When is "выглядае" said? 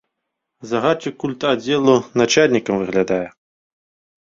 2.83-3.23